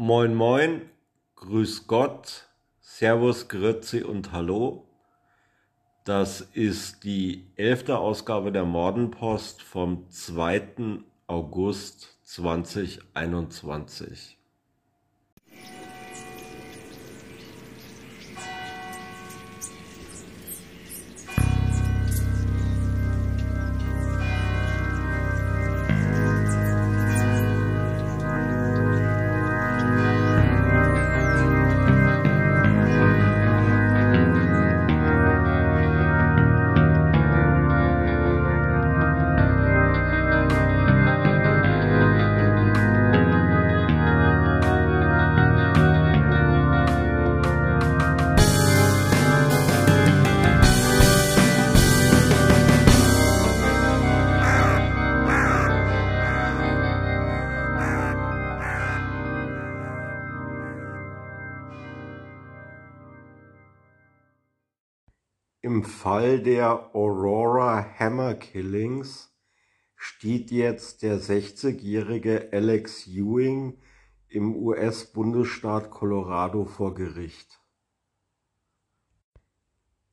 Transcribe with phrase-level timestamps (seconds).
[0.00, 0.82] Moin Moin,
[1.34, 2.46] Grüß Gott,
[2.78, 4.86] Servus, Grüezi und Hallo.
[6.04, 11.00] Das ist die elfte Ausgabe der Mordenpost vom 2.
[11.26, 14.37] August 2021.
[65.60, 69.36] Im Fall der Aurora Hammer Killings
[69.96, 73.76] steht jetzt der 60-jährige Alex Ewing
[74.28, 77.60] im US-Bundesstaat Colorado vor Gericht.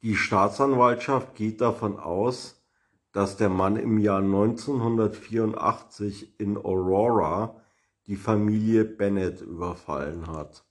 [0.01, 2.65] Die Staatsanwaltschaft geht davon aus,
[3.11, 7.61] dass der Mann im Jahr 1984 in Aurora
[8.07, 10.65] die Familie Bennett überfallen hat.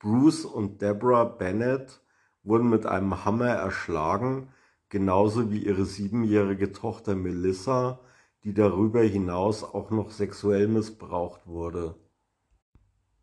[0.00, 2.01] Bruce und Deborah Bennett
[2.42, 4.48] wurden mit einem Hammer erschlagen,
[4.88, 8.00] genauso wie ihre siebenjährige Tochter Melissa,
[8.44, 11.94] die darüber hinaus auch noch sexuell missbraucht wurde.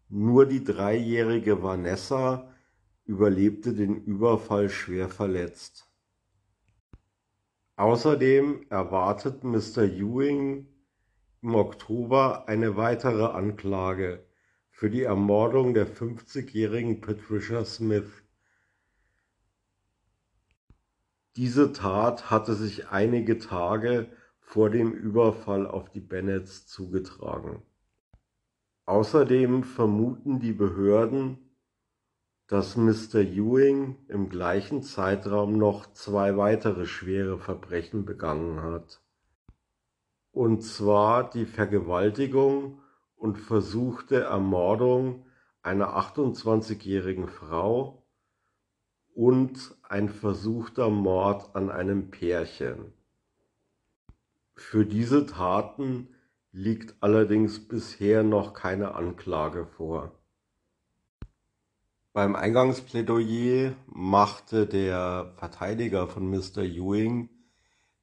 [0.08, 2.52] Nur die dreijährige Vanessa
[3.06, 5.89] überlebte den Überfall schwer verletzt.
[7.76, 9.83] Außerdem erwartet Mr.
[9.83, 10.67] Ewing
[11.42, 14.26] im Oktober eine weitere Anklage
[14.70, 18.11] für die Ermordung der 50-jährigen Patricia Smith.
[21.40, 24.11] Diese Tat hatte sich einige Tage
[24.42, 27.64] vor dem Überfall auf die Bennetts zugetragen.
[28.86, 31.55] Außerdem vermuten die Behörden,
[32.48, 33.22] dass Mr.
[33.22, 39.02] Ewing im gleichen Zeitraum noch zwei weitere schwere Verbrechen begangen hat.
[40.33, 42.82] Und zwar die Vergewaltigung
[43.16, 45.26] und versuchte Ermordung
[45.61, 48.05] einer 28-jährigen Frau
[49.14, 52.94] und ein versuchter Mord an einem Pärchen.
[54.55, 56.10] Für diese Taten
[56.52, 60.11] liegt allerdings bisher noch keine Anklage vor.
[62.14, 66.64] Beim Eingangsplädoyer machte der Verteidiger von Mr.
[66.64, 67.30] Ewing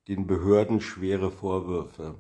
[0.09, 2.15] den Behörden schwere Vorwürfe.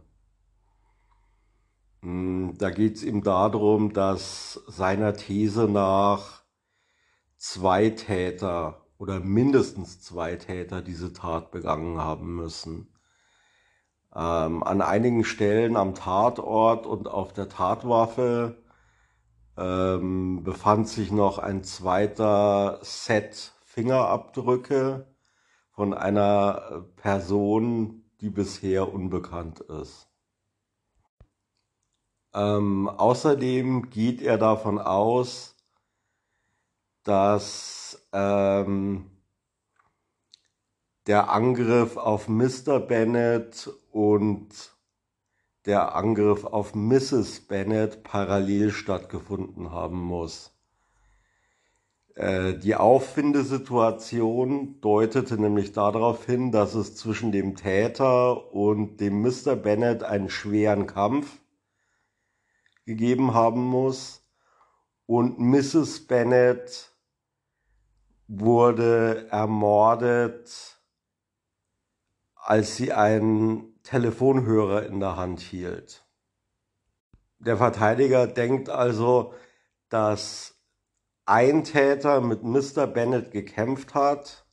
[2.03, 6.43] Hm, da geht es ihm darum, dass seiner These nach
[7.37, 12.93] zwei Täter oder mindestens zwei Täter diese Tat begangen haben müssen.
[14.15, 18.63] Ähm, an einigen Stellen am Tatort und auf der Tatwaffe
[19.57, 25.07] ähm, befand sich noch ein zweiter Set Fingerabdrücke
[25.71, 30.09] von einer Person, die bisher unbekannt ist.
[32.33, 35.56] Ähm, außerdem geht er davon aus,
[37.07, 39.11] dass ähm,
[41.07, 42.81] der Angriff auf Mr.
[42.81, 44.49] Bennett und
[45.67, 47.47] der Angriff auf Mrs.
[47.47, 50.51] Bennett parallel stattgefunden haben muss.
[52.17, 59.55] Äh, die Auffindesituation deutete nämlich darauf hin, dass es zwischen dem Täter und dem Mr.
[59.55, 61.39] Bennett einen schweren Kampf
[62.85, 64.27] gegeben haben muss
[65.07, 66.09] und Mrs.
[66.09, 66.96] Bennett
[68.29, 70.81] wurde ermordet,
[72.35, 76.07] als sie einen Telefonhörer in der Hand hielt.
[77.39, 79.35] Der Verteidiger denkt also,
[79.89, 80.55] dass
[81.25, 82.87] ein Täter mit Mr.
[82.87, 84.47] Bennett gekämpft hat,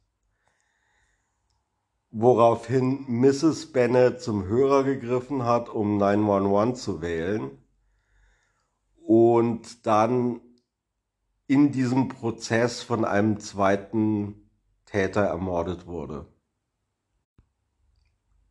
[2.11, 3.71] woraufhin Mrs.
[3.71, 7.63] Bennett zum Hörer gegriffen hat, um 911 zu wählen
[9.05, 10.41] und dann
[11.53, 14.49] in diesem Prozess von einem zweiten
[14.85, 16.25] Täter ermordet wurde.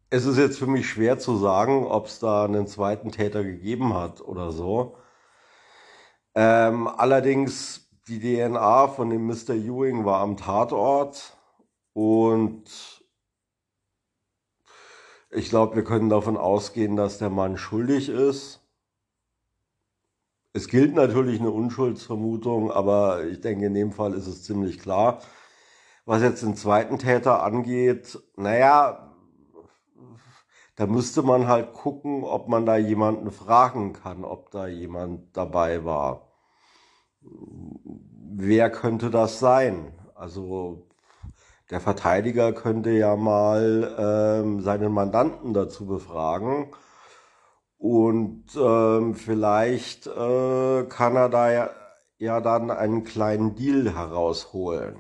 [0.09, 3.93] Es ist jetzt für mich schwer zu sagen, ob es da einen zweiten Täter gegeben
[3.95, 4.97] hat oder so.
[6.37, 9.55] Ähm, allerdings die DNA von dem Mr.
[9.55, 11.37] Ewing war am Tatort
[11.95, 12.65] und
[15.31, 18.62] ich glaube, wir können davon ausgehen, dass der Mann schuldig ist.
[20.55, 25.21] Es gilt natürlich eine Unschuldsvermutung, aber ich denke, in dem Fall ist es ziemlich klar.
[26.05, 29.15] Was jetzt den zweiten Täter angeht, naja,
[30.77, 35.85] da müsste man halt gucken, ob man da jemanden fragen kann, ob da jemand dabei
[35.85, 36.33] war.
[37.23, 39.95] Wer könnte das sein?
[40.15, 40.89] Also
[41.71, 46.73] der Verteidiger könnte ja mal ähm, seinen Mandanten dazu befragen
[47.83, 51.71] und ähm, vielleicht äh, kann er da ja,
[52.19, 54.99] ja dann einen kleinen Deal herausholen.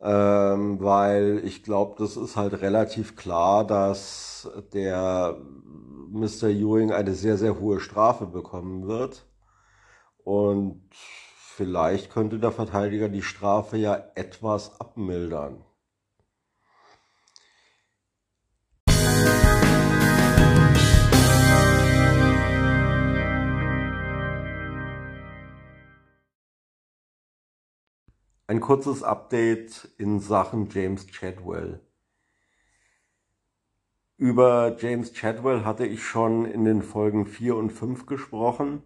[0.00, 5.38] Ähm, weil ich glaube, das ist halt relativ klar, dass der
[6.08, 6.44] Mr.
[6.50, 9.26] Ewing eine sehr, sehr hohe Strafe bekommen wird.
[10.22, 15.64] Und vielleicht könnte der Verteidiger die Strafe ja etwas abmildern.
[28.48, 31.80] Ein kurzes Update in Sachen James Chadwell.
[34.16, 38.82] Über James Chadwell hatte ich schon in den Folgen 4 und 5 gesprochen.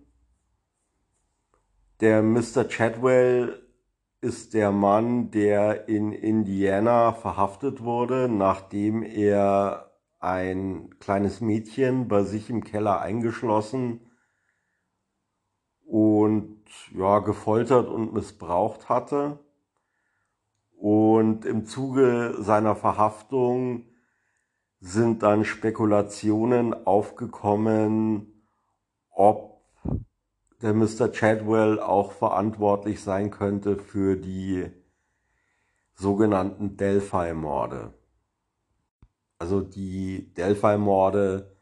[2.01, 2.69] Der Mr.
[2.69, 3.67] Chadwell
[4.21, 12.51] ist der Mann, der in Indiana verhaftet wurde, nachdem er ein kleines Mädchen bei sich
[12.51, 14.11] im Keller eingeschlossen
[15.87, 16.63] und
[16.95, 19.39] ja, gefoltert und missbraucht hatte.
[20.77, 23.87] Und im Zuge seiner Verhaftung
[24.81, 28.45] sind dann Spekulationen aufgekommen,
[29.11, 29.63] ob
[30.63, 31.11] der Mr.
[31.13, 34.71] Chadwell auch verantwortlich sein könnte für die
[35.95, 37.95] sogenannten Delphi-Morde.
[39.39, 41.57] Also die Delphi-Morde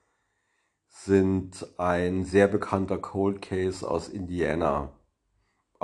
[0.88, 4.92] sind ein sehr bekannter Cold Case aus Indiana.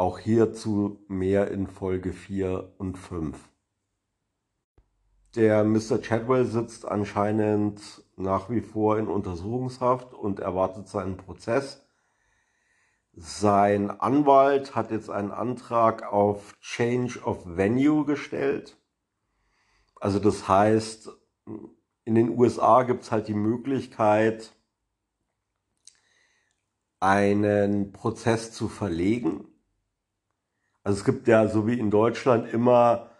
[0.00, 3.36] Auch hierzu mehr in Folge 4 und 5.
[5.34, 6.00] Der Mr.
[6.00, 11.84] Chadwell sitzt anscheinend nach wie vor in Untersuchungshaft und erwartet seinen Prozess.
[13.12, 18.78] Sein Anwalt hat jetzt einen Antrag auf Change of Venue gestellt.
[19.96, 21.10] Also das heißt,
[22.06, 24.56] in den USA gibt es halt die Möglichkeit,
[27.00, 29.49] einen Prozess zu verlegen.
[30.82, 33.10] Also es gibt ja, so wie in Deutschland, immer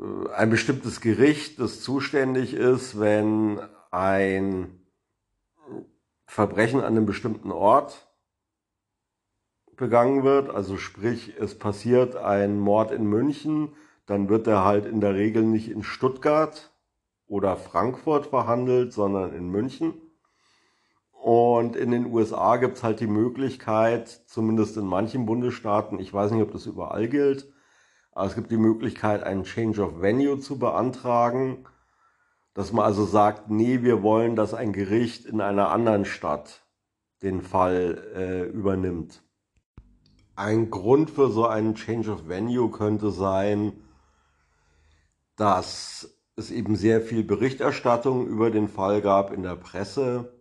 [0.00, 3.60] äh, ein bestimmtes Gericht, das zuständig ist, wenn
[3.90, 4.80] ein
[6.26, 8.08] Verbrechen an einem bestimmten Ort
[9.76, 10.50] begangen wird.
[10.50, 13.74] Also sprich, es passiert ein Mord in München,
[14.06, 16.72] dann wird er halt in der Regel nicht in Stuttgart
[17.26, 19.94] oder Frankfurt verhandelt, sondern in München.
[21.24, 26.32] Und in den USA gibt es halt die Möglichkeit, zumindest in manchen Bundesstaaten, ich weiß
[26.32, 27.50] nicht, ob das überall gilt,
[28.12, 31.64] aber es gibt die Möglichkeit, einen Change of Venue zu beantragen,
[32.52, 36.66] dass man also sagt, nee, wir wollen, dass ein Gericht in einer anderen Stadt
[37.22, 39.22] den Fall äh, übernimmt.
[40.36, 43.72] Ein Grund für so einen Change of Venue könnte sein,
[45.36, 50.33] dass es eben sehr viel Berichterstattung über den Fall gab in der Presse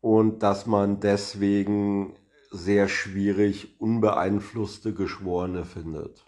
[0.00, 2.14] und dass man deswegen
[2.50, 6.24] sehr schwierig unbeeinflusste Geschworene findet.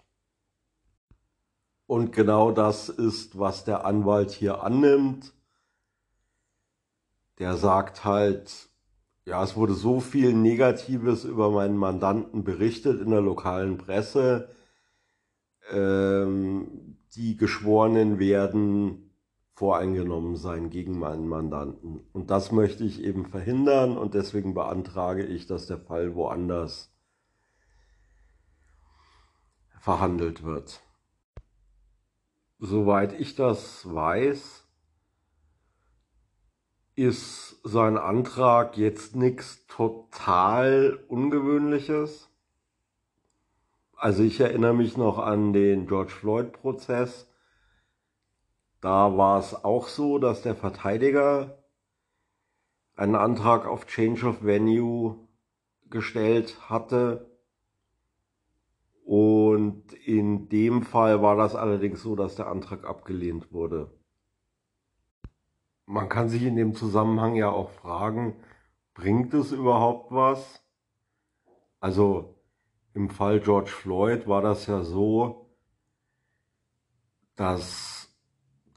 [1.85, 5.33] Und genau das ist, was der Anwalt hier annimmt.
[7.39, 8.69] Der sagt halt,
[9.25, 14.49] ja, es wurde so viel Negatives über meinen Mandanten berichtet in der lokalen Presse.
[15.71, 19.08] Ähm, die Geschworenen werden
[19.59, 21.99] voreingenommen sein gegen meinen Mandanten.
[22.13, 26.95] Und das möchte ich eben verhindern und deswegen beantrage ich, dass der Fall woanders
[29.77, 30.79] verhandelt wird.
[32.59, 34.65] Soweit ich das weiß,
[36.95, 42.29] ist sein Antrag jetzt nichts total Ungewöhnliches.
[43.93, 47.28] Also ich erinnere mich noch an den George Floyd-Prozess
[48.81, 51.57] da war es auch so, dass der Verteidiger
[52.95, 55.27] einen Antrag auf Change of Venue
[55.89, 57.29] gestellt hatte.
[59.05, 63.91] Und in dem Fall war das allerdings so, dass der Antrag abgelehnt wurde.
[65.85, 68.35] Man kann sich in dem Zusammenhang ja auch fragen,
[68.93, 70.63] bringt es überhaupt was?
[71.79, 72.35] Also
[72.93, 75.49] im Fall George Floyd war das ja so,
[77.35, 77.98] dass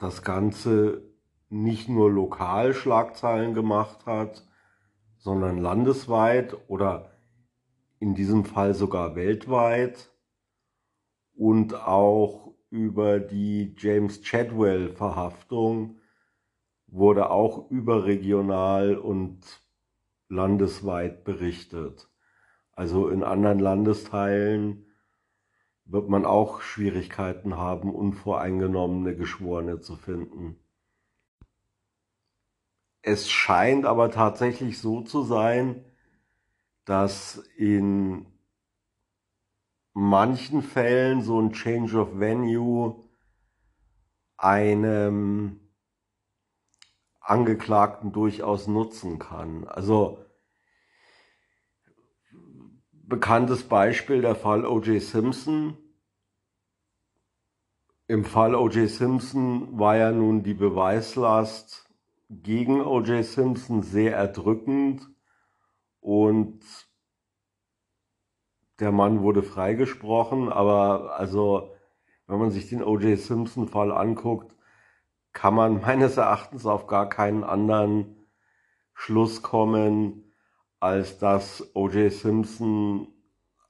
[0.03, 1.01] das Ganze
[1.49, 4.45] nicht nur lokal Schlagzeilen gemacht hat,
[5.17, 7.11] sondern landesweit oder
[7.99, 10.11] in diesem Fall sogar weltweit
[11.35, 15.99] und auch über die James Chadwell Verhaftung
[16.87, 19.39] wurde auch überregional und
[20.27, 22.09] landesweit berichtet.
[22.73, 24.85] Also in anderen Landesteilen
[25.85, 30.59] wird man auch Schwierigkeiten haben, unvoreingenommene Geschworene zu finden.
[33.01, 35.83] Es scheint aber tatsächlich so zu sein,
[36.85, 38.25] dass in
[39.93, 43.03] manchen Fällen so ein Change of Venue
[44.37, 45.59] einem
[47.19, 49.67] Angeklagten durchaus nutzen kann.
[49.67, 50.22] Also
[53.13, 54.99] bekanntes Beispiel der Fall O.J.
[54.99, 55.77] Simpson.
[58.07, 58.89] Im Fall O.J.
[58.89, 61.87] Simpson war ja nun die Beweislast
[62.31, 63.23] gegen O.J.
[63.23, 65.07] Simpson sehr erdrückend
[65.99, 66.59] und
[68.79, 71.71] der Mann wurde freigesprochen, aber also
[72.25, 73.19] wenn man sich den O.J.
[73.19, 74.55] Simpson Fall anguckt,
[75.33, 78.25] kann man meines Erachtens auf gar keinen anderen
[78.95, 80.22] Schluss kommen,
[80.83, 82.11] als dass O.J.
[82.11, 83.07] Simpson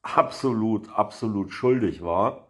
[0.01, 2.47] absolut, absolut schuldig war.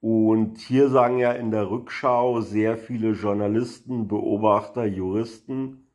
[0.00, 5.86] Und hier sagen ja in der Rückschau sehr viele Journalisten, Beobachter, Juristen,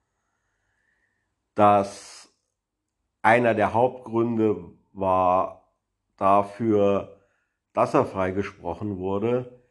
[1.55, 2.33] dass
[3.21, 5.73] einer der Hauptgründe war
[6.15, 7.17] dafür,
[7.73, 9.61] dass er freigesprochen wurde,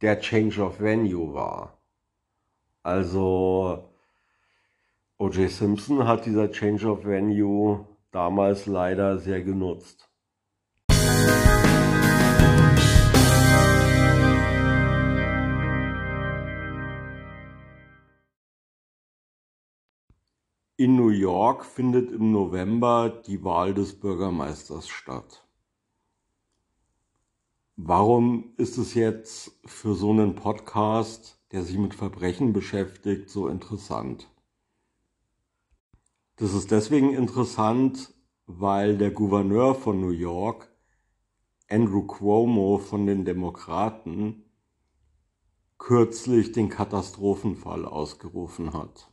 [0.00, 1.78] der Change of Venue war.
[2.82, 3.87] Also
[5.20, 5.50] O.J.
[5.50, 10.08] Simpson hat dieser Change of Venue damals leider sehr genutzt.
[20.76, 25.44] In New York findet im November die Wahl des Bürgermeisters statt.
[27.74, 34.28] Warum ist es jetzt für so einen Podcast, der sich mit Verbrechen beschäftigt, so interessant?
[36.38, 38.14] Das ist deswegen interessant,
[38.46, 40.72] weil der Gouverneur von New York,
[41.68, 44.44] Andrew Cuomo von den Demokraten,
[45.78, 49.10] kürzlich den Katastrophenfall ausgerufen hat.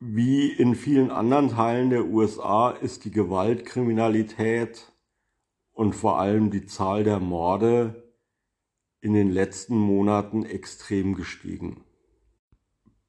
[0.00, 4.92] Wie in vielen anderen Teilen der USA ist die Gewaltkriminalität
[5.70, 8.12] und vor allem die Zahl der Morde
[9.00, 11.83] in den letzten Monaten extrem gestiegen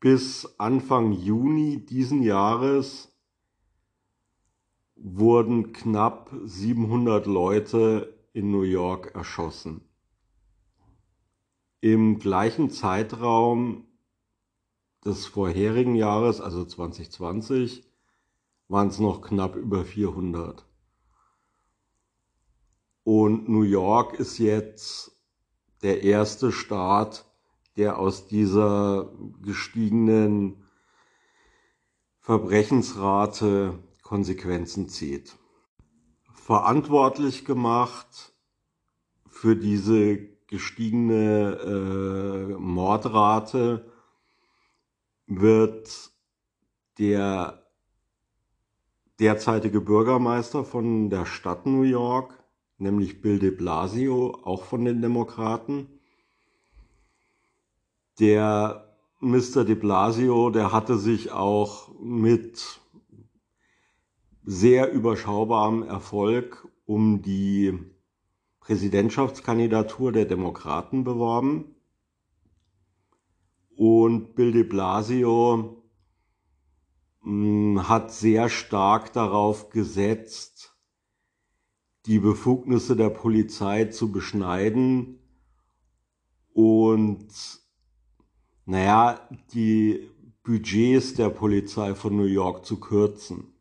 [0.06, 3.12] bis Anfang Juni diesen Jahres
[4.96, 9.82] wurden knapp 700 Leute in New York erschossen.
[11.82, 13.88] Im gleichen Zeitraum
[15.04, 17.84] des vorherigen Jahres, also 2020,
[18.68, 20.68] waren es noch knapp über 400.
[23.04, 25.20] Und New York ist jetzt
[25.82, 27.26] der erste Staat,
[27.78, 30.64] der aus dieser gestiegenen
[32.20, 35.36] Verbrechensrate Konsequenzen zieht.
[36.34, 38.34] Verantwortlich gemacht
[39.28, 40.18] für diese
[40.48, 43.92] gestiegene äh, Mordrate
[45.28, 46.12] wird
[47.00, 47.66] der
[49.20, 52.44] derzeitige Bürgermeister von der Stadt New York,
[52.78, 55.95] nämlich Bill de Blasio, auch von den Demokraten.
[58.20, 59.66] Der Mr.
[59.66, 62.80] de Blasio, der hatte sich auch mit
[64.44, 67.78] sehr überschaubarem Erfolg um die
[68.60, 71.76] Präsidentschaftskandidatur der Demokraten beworben.
[73.76, 75.84] Und Bill de Blasio
[77.22, 80.78] hm, hat sehr stark darauf gesetzt,
[82.06, 85.20] die Befugnisse der Polizei zu beschneiden
[86.54, 87.65] und
[88.66, 89.20] naja,
[89.54, 90.10] die
[90.44, 93.54] Budgets der Polizei von New York zu kürzen.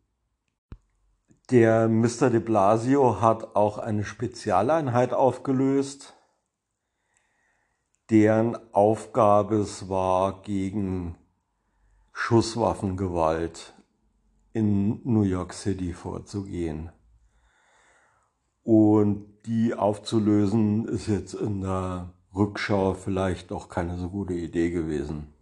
[1.50, 2.30] Der Mr.
[2.30, 6.14] de Blasio hat auch eine Spezialeinheit aufgelöst,
[8.08, 11.16] deren Aufgabe es war, gegen
[12.12, 13.74] Schusswaffengewalt
[14.54, 16.90] in New York City vorzugehen.
[18.62, 25.32] Und die aufzulösen ist jetzt in der Rückschau vielleicht doch keine so gute Idee gewesen.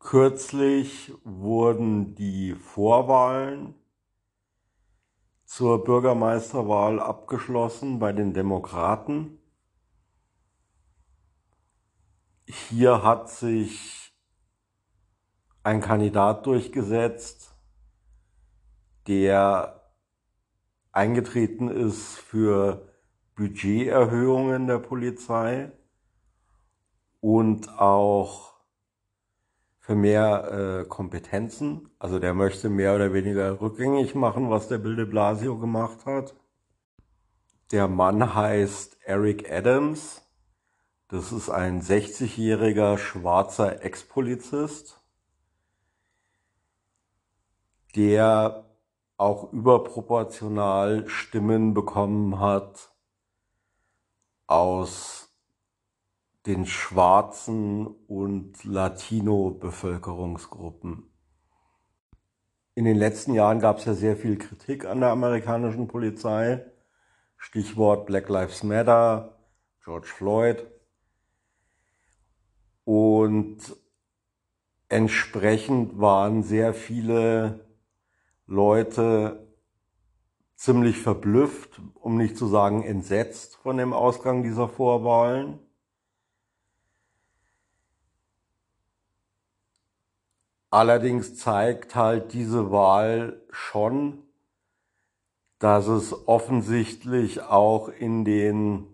[0.00, 3.74] Kürzlich wurden die Vorwahlen
[5.44, 9.38] zur Bürgermeisterwahl abgeschlossen bei den Demokraten.
[12.46, 14.12] Hier hat sich
[15.62, 17.54] ein Kandidat durchgesetzt,
[19.06, 19.90] der
[20.92, 22.93] eingetreten ist für
[23.36, 25.72] Budgeterhöhungen der Polizei
[27.20, 28.54] und auch
[29.80, 31.90] für mehr äh, Kompetenzen.
[31.98, 36.34] Also der möchte mehr oder weniger rückgängig machen, was der Bill de Blasio gemacht hat.
[37.72, 40.22] Der Mann heißt Eric Adams.
[41.08, 45.02] Das ist ein 60-jähriger schwarzer Ex-Polizist,
[47.94, 48.64] der
[49.16, 52.93] auch überproportional Stimmen bekommen hat
[54.46, 55.24] aus
[56.46, 61.10] den schwarzen und Latino-Bevölkerungsgruppen.
[62.74, 66.64] In den letzten Jahren gab es ja sehr viel Kritik an der amerikanischen Polizei.
[67.36, 69.38] Stichwort Black Lives Matter,
[69.84, 70.66] George Floyd.
[72.84, 73.58] Und
[74.88, 77.60] entsprechend waren sehr viele
[78.46, 79.53] Leute
[80.56, 85.58] ziemlich verblüfft, um nicht zu sagen entsetzt von dem Ausgang dieser Vorwahlen.
[90.70, 94.24] Allerdings zeigt halt diese Wahl schon,
[95.60, 98.88] dass es offensichtlich auch in den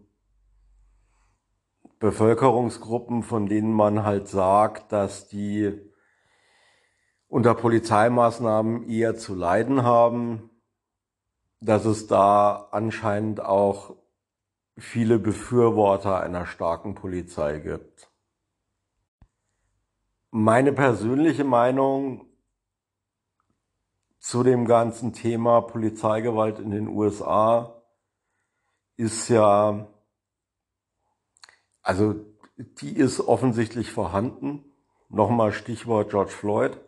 [2.01, 5.73] Bevölkerungsgruppen, von denen man halt sagt, dass die
[7.29, 10.50] unter Polizeimaßnahmen eher zu leiden haben,
[11.61, 13.97] dass es da anscheinend auch
[14.77, 18.11] viele Befürworter einer starken Polizei gibt.
[20.31, 22.27] Meine persönliche Meinung
[24.19, 27.83] zu dem ganzen Thema Polizeigewalt in den USA
[28.97, 29.87] ist ja,
[31.83, 32.15] also
[32.57, 34.65] die ist offensichtlich vorhanden.
[35.09, 36.79] Nochmal Stichwort George Floyd.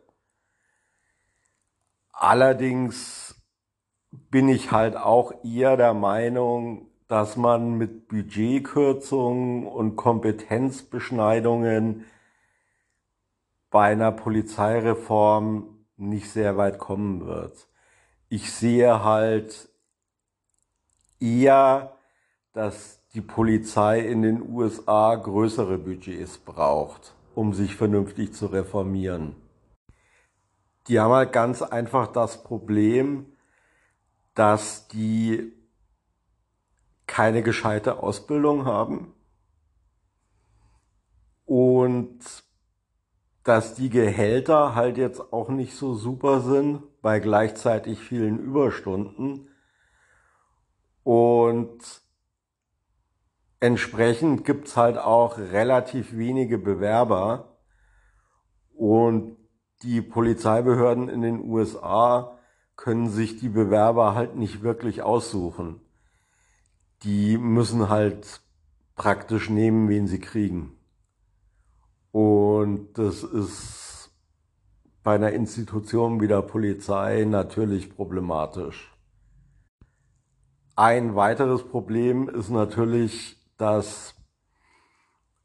[2.13, 3.32] Allerdings
[4.13, 12.05] bin ich halt auch eher der Meinung, dass man mit Budgetkürzungen und Kompetenzbeschneidungen
[13.71, 17.67] bei einer Polizeireform nicht sehr weit kommen wird.
[18.29, 19.69] Ich sehe halt
[21.21, 21.97] eher,
[22.53, 29.37] dass die Polizei in den USA größere Budgets braucht, um sich vernünftig zu reformieren.
[30.89, 33.27] Die haben halt ganz einfach das Problem,
[34.35, 35.53] dass die
[37.07, 39.13] keine gescheite Ausbildung haben
[41.45, 42.21] und
[43.45, 49.49] dass die Gehälter halt jetzt auch nicht so super sind bei gleichzeitig vielen Überstunden
[51.03, 52.03] und
[53.61, 57.59] entsprechend gibt's halt auch relativ wenige Bewerber
[58.75, 59.37] und
[59.83, 62.39] die Polizeibehörden in den USA
[62.83, 65.81] können sich die Bewerber halt nicht wirklich aussuchen.
[67.05, 68.41] Die müssen halt
[68.97, 70.77] praktisch nehmen, wen sie kriegen.
[72.11, 74.11] Und das ist
[75.05, 78.93] bei einer Institution wie der Polizei natürlich problematisch.
[80.75, 84.17] Ein weiteres Problem ist natürlich, dass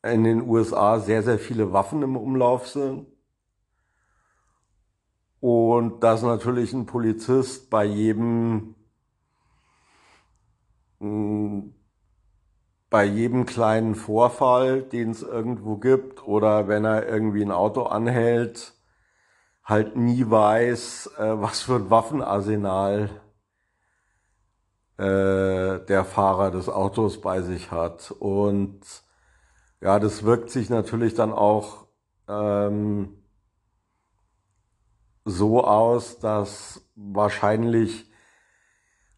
[0.01, 3.05] in den USA sehr, sehr viele Waffen im Umlauf sind.
[5.47, 8.75] Und dass natürlich ein Polizist bei jedem
[12.89, 18.73] bei jedem kleinen Vorfall, den es irgendwo gibt, oder wenn er irgendwie ein Auto anhält,
[19.63, 23.09] halt nie weiß, äh, was für ein Waffenarsenal
[24.97, 28.11] äh, der Fahrer des Autos bei sich hat.
[28.11, 28.81] Und
[29.79, 31.87] ja, das wirkt sich natürlich dann auch
[32.27, 33.23] ähm,
[35.27, 38.09] so aus, dass wahrscheinlich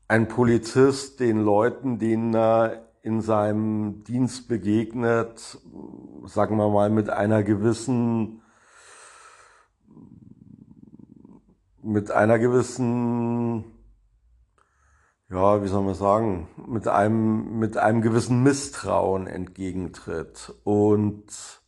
[0.08, 5.60] ein Polizist den Leuten, denen er in seinem Dienst begegnet,
[6.26, 8.42] sagen wir mal, mit einer gewissen,
[11.84, 13.66] mit einer gewissen,
[15.30, 20.56] ja, wie soll man sagen, mit einem, mit einem gewissen Misstrauen entgegentritt.
[20.64, 21.59] Und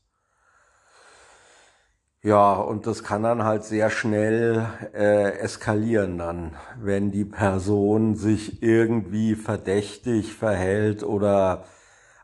[2.24, 8.62] ja, und das kann dann halt sehr schnell äh, eskalieren dann, wenn die Person sich
[8.62, 11.66] irgendwie verdächtig verhält oder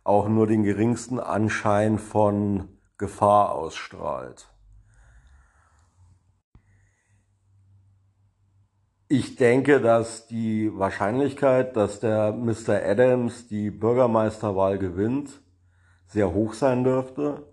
[0.03, 4.47] auch nur den geringsten Anschein von Gefahr ausstrahlt.
[9.09, 12.83] Ich denke, dass die Wahrscheinlichkeit, dass der Mr.
[12.85, 15.41] Adams die Bürgermeisterwahl gewinnt,
[16.07, 17.43] sehr hoch sein dürfte.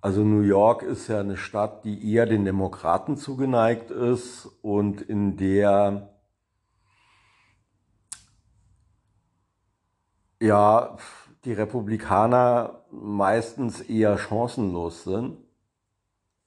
[0.00, 5.36] Also New York ist ja eine Stadt, die eher den Demokraten zugeneigt ist und in
[5.36, 6.14] der
[10.40, 10.96] ja
[11.44, 15.38] die Republikaner meistens eher chancenlos sind,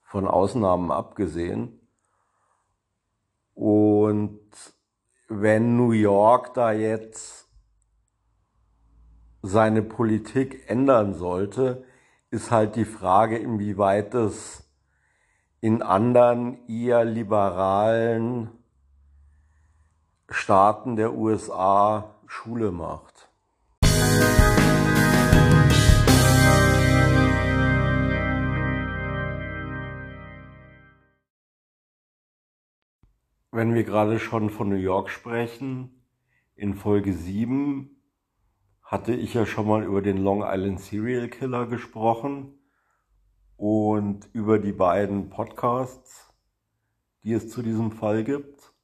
[0.02, 1.80] von Ausnahmen abgesehen.
[3.54, 4.40] Und
[5.28, 7.48] wenn New York da jetzt
[9.42, 11.84] seine Politik ändern sollte,
[12.32, 14.64] ist halt die Frage, inwieweit es
[15.60, 18.48] in anderen eher liberalen
[20.30, 23.28] Staaten der USA Schule macht.
[33.50, 36.02] Wenn wir gerade schon von New York sprechen,
[36.56, 38.01] in Folge 7
[38.92, 42.58] hatte ich ja schon mal über den Long Island Serial Killer gesprochen
[43.56, 46.30] und über die beiden Podcasts,
[47.24, 48.74] die es zu diesem Fall gibt.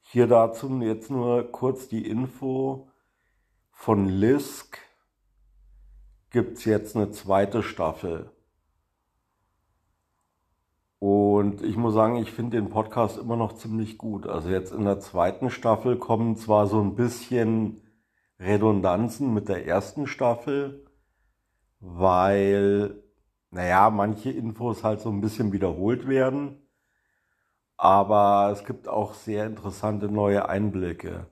[0.00, 2.88] Hier dazu jetzt nur kurz die Info.
[3.70, 4.78] Von Lisk
[6.30, 8.32] gibt's jetzt eine zweite Staffel.
[10.98, 14.26] Und ich muss sagen, ich finde den Podcast immer noch ziemlich gut.
[14.26, 17.80] Also jetzt in der zweiten Staffel kommen zwar so ein bisschen
[18.40, 20.86] Redundanzen mit der ersten Staffel,
[21.80, 23.02] weil,
[23.50, 26.66] naja, manche Infos halt so ein bisschen wiederholt werden.
[27.76, 31.26] Aber es gibt auch sehr interessante neue Einblicke.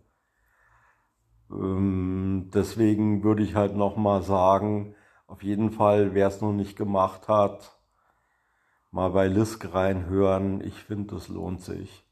[1.51, 4.95] Ähm, deswegen würde ich halt nochmal sagen,
[5.27, 7.79] auf jeden Fall, wer es noch nicht gemacht hat,
[8.91, 10.61] mal bei Lisk reinhören.
[10.63, 12.08] Ich finde, es lohnt sich.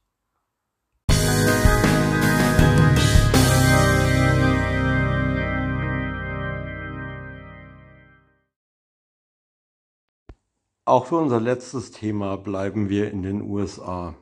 [10.87, 14.15] Auch für unser letztes Thema bleiben wir in den USA.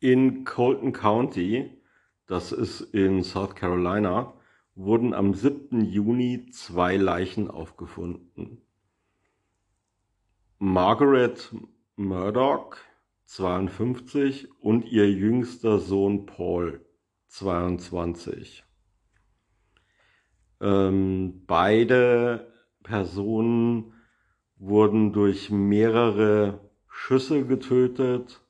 [0.00, 1.70] In Colton County,
[2.26, 4.32] das ist in South Carolina,
[4.74, 5.84] wurden am 7.
[5.84, 8.62] Juni zwei Leichen aufgefunden.
[10.58, 11.54] Margaret
[11.96, 12.78] Murdoch,
[13.26, 16.80] 52, und ihr jüngster Sohn Paul,
[17.26, 18.64] 22.
[20.62, 23.92] Ähm, beide Personen
[24.58, 28.42] wurden durch mehrere Schüsse getötet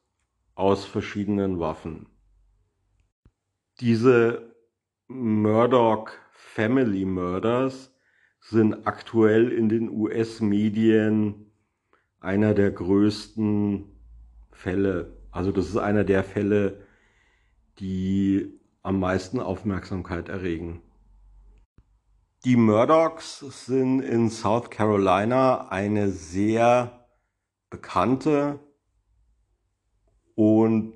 [0.54, 2.06] aus verschiedenen Waffen.
[3.80, 4.54] Diese
[5.06, 7.94] Murdoch Family Murders
[8.40, 11.52] sind aktuell in den US-Medien
[12.20, 13.84] einer der größten
[14.50, 15.16] Fälle.
[15.30, 16.80] Also das ist einer der Fälle,
[17.78, 20.82] die am meisten Aufmerksamkeit erregen.
[22.44, 27.08] Die Murdochs sind in South Carolina eine sehr
[27.68, 28.60] bekannte
[30.36, 30.94] und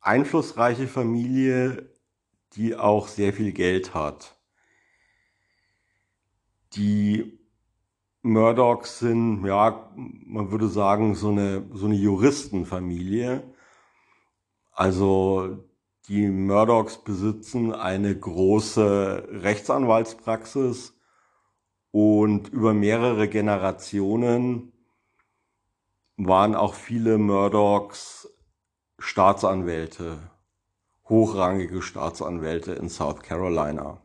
[0.00, 1.94] einflussreiche Familie,
[2.54, 4.40] die auch sehr viel Geld hat.
[6.72, 7.38] Die
[8.22, 13.42] Murdochs sind, ja, man würde sagen, so eine, so eine Juristenfamilie.
[14.72, 15.69] Also
[16.08, 20.94] die Murdochs besitzen eine große Rechtsanwaltspraxis
[21.92, 24.72] und über mehrere Generationen
[26.16, 28.28] waren auch viele Murdochs
[28.98, 30.18] Staatsanwälte,
[31.08, 34.00] hochrangige Staatsanwälte in South Carolina.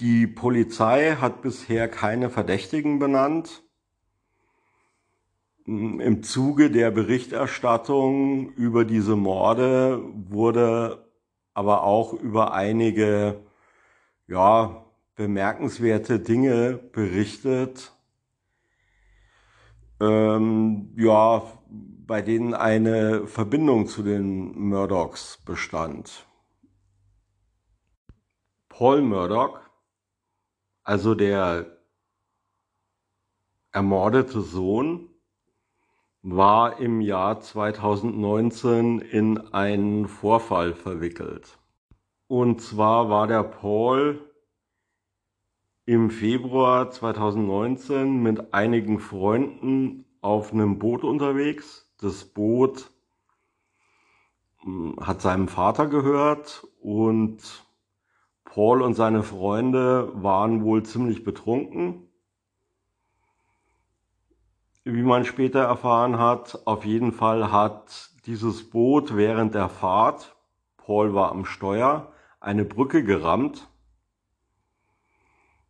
[0.00, 3.65] Die Polizei hat bisher keine Verdächtigen benannt.
[5.66, 11.10] Im Zuge der Berichterstattung über diese Morde wurde
[11.54, 13.40] aber auch über einige
[14.28, 14.84] ja,
[15.16, 17.92] bemerkenswerte Dinge berichtet,
[20.00, 26.26] ähm, ja, bei denen eine Verbindung zu den Murdochs bestand.
[28.68, 29.58] Paul Murdoch
[30.86, 31.80] also der
[33.72, 35.08] ermordete Sohn
[36.28, 41.56] war im Jahr 2019 in einen Vorfall verwickelt.
[42.26, 44.28] Und zwar war der Paul
[45.84, 51.94] im Februar 2019 mit einigen Freunden auf einem Boot unterwegs.
[52.00, 52.90] Das Boot
[54.64, 57.38] hm, hat seinem Vater gehört und
[58.44, 62.05] Paul und seine Freunde waren wohl ziemlich betrunken,
[64.86, 66.60] wie man später erfahren hat.
[66.64, 70.36] Auf jeden Fall hat dieses Boot während der Fahrt,
[70.76, 73.68] Paul war am Steuer, eine Brücke gerammt.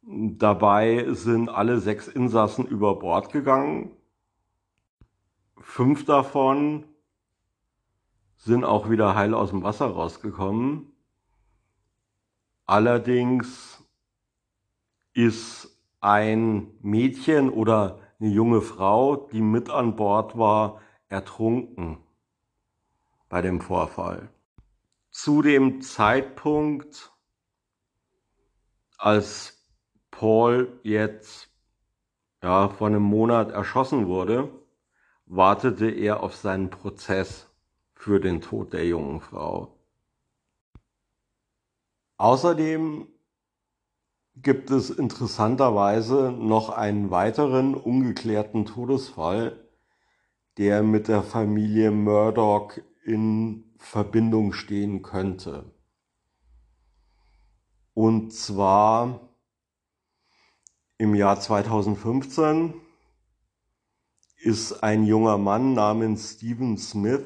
[0.02, 3.96] Dabei sind alle sechs Insassen über Bord gegangen.
[5.56, 6.84] Fünf davon
[8.36, 10.92] sind auch wieder heil aus dem Wasser rausgekommen.
[12.66, 13.82] Allerdings
[15.14, 21.98] ist ein Mädchen oder eine junge Frau, die mit an Bord war, ertrunken
[23.28, 24.30] bei dem Vorfall.
[25.10, 27.12] Zu dem Zeitpunkt,
[28.98, 29.66] als
[30.10, 31.50] Paul jetzt
[32.42, 34.50] ja, vor einem Monat erschossen wurde,
[35.26, 37.50] wartete er auf seinen Prozess
[37.94, 39.76] für den Tod der jungen Frau.
[42.18, 43.08] Außerdem
[44.36, 49.66] gibt es interessanterweise noch einen weiteren ungeklärten Todesfall,
[50.58, 55.72] der mit der Familie Murdoch in Verbindung stehen könnte.
[57.94, 59.20] Und zwar
[60.98, 62.74] im Jahr 2015
[64.36, 67.24] ist ein junger Mann namens Stephen Smith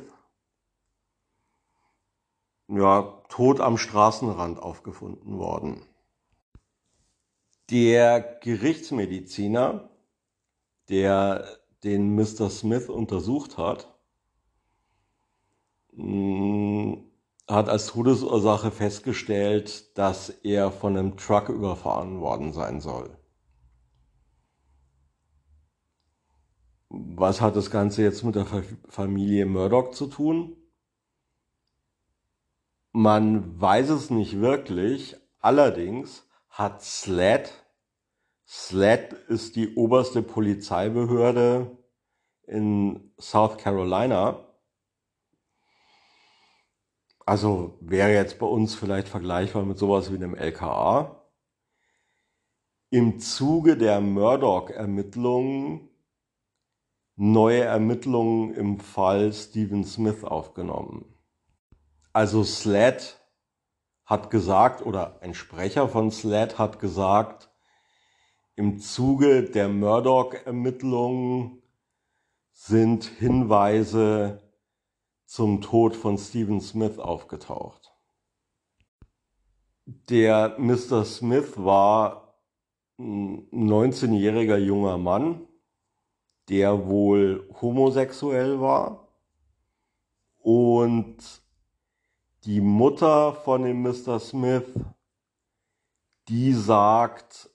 [2.68, 5.82] ja, tot am Straßenrand aufgefunden worden.
[7.70, 9.90] Der Gerichtsmediziner,
[10.88, 11.46] der
[11.84, 12.50] den Mr.
[12.50, 13.94] Smith untersucht hat,
[15.92, 16.94] mm,
[17.48, 23.16] hat als Todesursache festgestellt, dass er von einem Truck überfahren worden sein soll.
[26.88, 28.46] Was hat das Ganze jetzt mit der
[28.88, 30.56] Familie Murdoch zu tun?
[32.92, 35.16] Man weiß es nicht wirklich.
[35.38, 37.50] Allerdings hat SLAD,
[38.44, 41.78] SLAD ist die oberste Polizeibehörde
[42.46, 44.46] in South Carolina.
[47.24, 51.24] Also wäre jetzt bei uns vielleicht vergleichbar mit sowas wie einem LKA.
[52.90, 55.90] Im Zuge der Murdoch-Ermittlungen
[57.20, 61.04] neue Ermittlungen im Fall Stephen Smith aufgenommen.
[62.14, 63.19] Also SLAD
[64.10, 67.48] hat gesagt, oder ein Sprecher von SLAD hat gesagt,
[68.56, 71.62] im Zuge der Murdoch-Ermittlungen
[72.52, 74.42] sind Hinweise
[75.26, 77.92] zum Tod von Stephen Smith aufgetaucht.
[79.86, 81.04] Der Mr.
[81.04, 82.34] Smith war
[82.98, 85.46] ein 19-jähriger junger Mann,
[86.48, 89.06] der wohl homosexuell war
[90.38, 91.39] und
[92.44, 94.18] die Mutter von dem Mr.
[94.18, 94.72] Smith,
[96.28, 97.50] die sagt,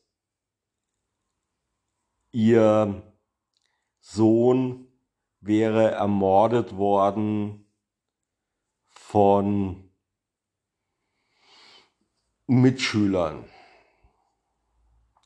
[2.32, 3.02] ihr
[4.00, 4.88] Sohn
[5.40, 7.72] wäre ermordet worden
[8.88, 9.92] von
[12.48, 13.46] Mitschülern.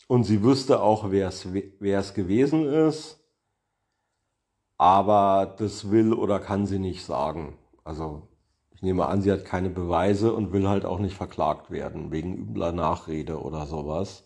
[0.07, 3.19] Und sie wüsste auch, wer es gewesen ist
[4.79, 7.59] aber das will oder kann sie nicht sagen.
[7.83, 8.28] Also
[8.79, 12.37] ich nehme an, sie hat keine Beweise und will halt auch nicht verklagt werden wegen
[12.37, 14.23] übler Nachrede oder sowas.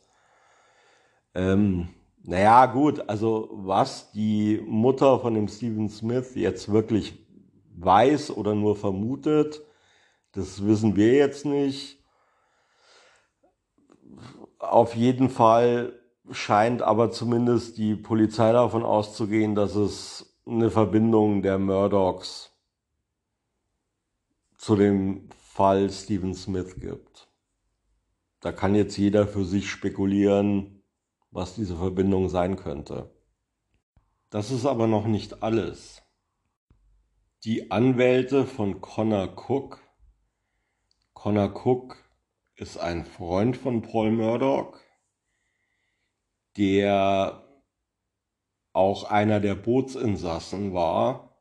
[1.34, 1.89] Ähm,
[2.22, 7.18] naja, gut, also was die Mutter von dem Stephen Smith jetzt wirklich
[7.76, 9.60] weiß oder nur vermutet,
[10.34, 11.98] das wissen wir jetzt nicht.
[14.60, 15.94] Auf jeden Fall
[16.30, 22.53] scheint aber zumindest die Polizei davon auszugehen, dass es eine Verbindung der Murdochs
[24.63, 27.30] zu dem Fall Stephen Smith gibt.
[28.39, 30.82] Da kann jetzt jeder für sich spekulieren,
[31.32, 33.13] was diese Verbindung sein könnte.
[34.30, 36.02] Das ist aber noch nicht alles.
[37.43, 39.82] Die Anwälte von Connor Cook.
[41.13, 41.97] Connor Cook
[42.56, 44.80] ist ein Freund von Paul Murdoch,
[46.56, 47.43] der
[48.71, 51.33] auch einer der Bootsinsassen war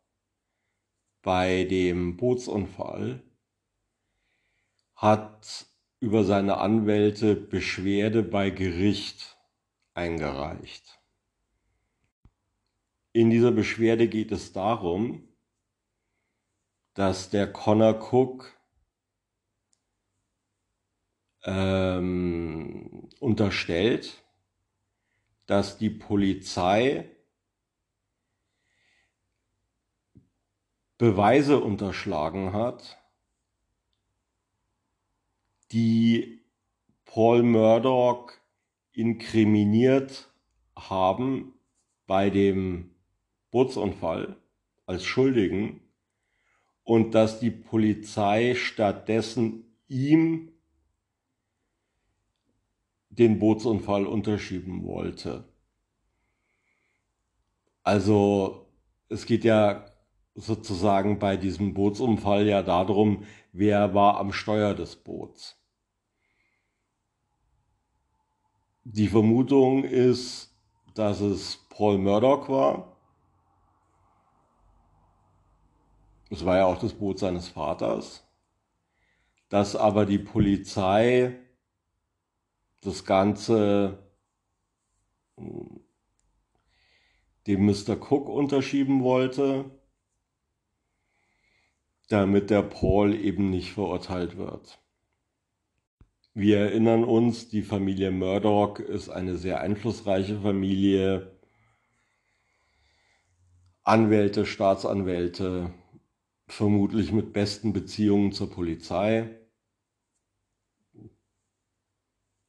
[1.22, 3.22] bei dem Bootsunfall,
[4.94, 5.66] hat
[6.00, 9.38] über seine Anwälte Beschwerde bei Gericht
[9.94, 11.00] eingereicht.
[13.12, 15.28] In dieser Beschwerde geht es darum,
[16.94, 18.52] dass der Connor Cook
[21.44, 24.22] ähm, unterstellt,
[25.46, 27.10] dass die Polizei
[31.02, 32.96] Beweise unterschlagen hat,
[35.72, 36.44] die
[37.04, 38.30] Paul Murdoch
[38.92, 40.32] inkriminiert
[40.76, 41.54] haben
[42.06, 42.94] bei dem
[43.50, 44.36] Bootsunfall
[44.86, 45.80] als Schuldigen
[46.84, 50.52] und dass die Polizei stattdessen ihm
[53.08, 55.48] den Bootsunfall unterschieben wollte.
[57.82, 58.68] Also
[59.08, 59.91] es geht ja
[60.34, 65.58] sozusagen bei diesem Bootsunfall ja darum, wer war am Steuer des Boots.
[68.84, 70.54] Die Vermutung ist,
[70.94, 72.96] dass es Paul Murdoch war.
[76.30, 78.26] Es war ja auch das Boot seines Vaters.
[79.50, 81.38] Dass aber die Polizei
[82.80, 83.98] das Ganze
[85.36, 85.80] hm,
[87.46, 87.96] dem Mr.
[88.00, 89.70] Cook unterschieben wollte,
[92.12, 94.78] damit der Paul eben nicht verurteilt wird.
[96.34, 101.38] Wir erinnern uns, die Familie Murdoch ist eine sehr einflussreiche Familie.
[103.82, 105.72] Anwälte, Staatsanwälte,
[106.46, 109.30] vermutlich mit besten Beziehungen zur Polizei.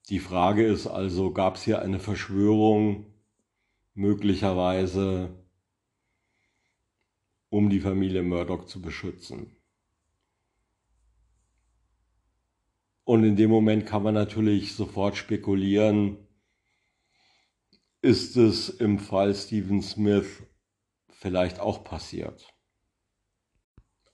[0.10, 3.06] Die Frage ist also, gab es hier eine Verschwörung
[3.94, 5.43] möglicherweise,
[7.54, 9.56] um die Familie Murdoch zu beschützen?
[13.04, 16.18] Und in dem Moment kann man natürlich sofort spekulieren,
[18.02, 20.42] ist es im Fall Stephen Smith
[21.10, 22.52] vielleicht auch passiert.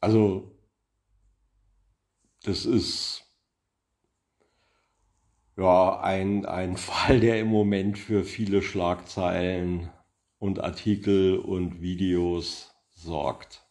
[0.02, 0.60] Also,
[2.44, 3.24] das ist
[5.56, 9.90] ja ein, ein Fall, der im Moment für viele Schlagzeilen
[10.40, 12.69] und Artikel und Videos
[13.00, 13.66] sorgt.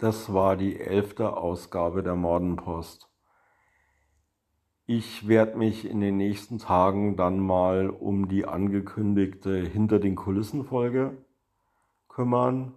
[0.00, 3.10] Das war die elfte Ausgabe der Mordenpost.
[4.86, 10.64] Ich werde mich in den nächsten Tagen dann mal um die angekündigte Hinter den Kulissen
[10.64, 11.26] Folge
[12.08, 12.74] kümmern.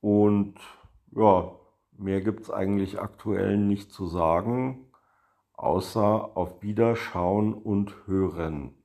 [0.00, 0.58] Und
[1.12, 1.61] ja,
[1.98, 4.86] mehr gibt es eigentlich aktuell nicht zu sagen,
[5.54, 8.81] außer auf Wiederschauen und Hören.